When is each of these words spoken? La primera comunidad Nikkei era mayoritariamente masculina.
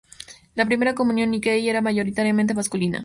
La 0.55 0.65
primera 0.65 0.95
comunidad 0.95 1.27
Nikkei 1.27 1.69
era 1.69 1.79
mayoritariamente 1.79 2.55
masculina. 2.55 2.97